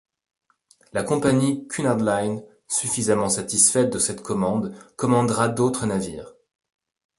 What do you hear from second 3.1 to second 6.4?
satisfaite de cette commande commandera d'autres navires.